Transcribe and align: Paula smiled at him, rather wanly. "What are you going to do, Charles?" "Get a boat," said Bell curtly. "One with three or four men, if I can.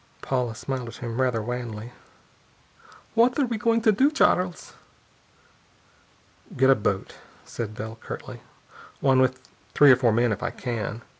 Paula 0.23 0.55
smiled 0.55 0.87
at 0.87 0.95
him, 0.95 1.21
rather 1.21 1.43
wanly. 1.43 1.91
"What 3.13 3.37
are 3.37 3.45
you 3.45 3.57
going 3.59 3.81
to 3.83 3.91
do, 3.91 4.09
Charles?" 4.09 4.73
"Get 6.57 6.71
a 6.71 6.75
boat," 6.75 7.13
said 7.45 7.75
Bell 7.75 7.99
curtly. 8.01 8.41
"One 8.99 9.19
with 9.21 9.47
three 9.75 9.91
or 9.91 9.95
four 9.95 10.11
men, 10.11 10.31
if 10.31 10.41
I 10.41 10.49
can. 10.49 11.03